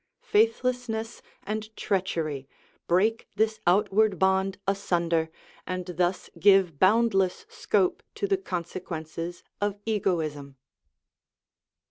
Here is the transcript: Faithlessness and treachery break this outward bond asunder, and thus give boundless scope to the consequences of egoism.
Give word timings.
Faithlessness 0.23 1.21
and 1.43 1.75
treachery 1.75 2.49
break 2.87 3.27
this 3.35 3.59
outward 3.67 4.17
bond 4.17 4.57
asunder, 4.67 5.29
and 5.67 5.85
thus 5.85 6.27
give 6.39 6.79
boundless 6.79 7.45
scope 7.49 8.01
to 8.15 8.25
the 8.25 8.35
consequences 8.37 9.43
of 9.61 9.77
egoism. 9.85 10.55